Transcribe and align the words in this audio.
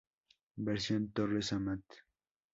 Versión 0.67 1.03
Torres 1.15 1.53
Amat. 1.57 1.83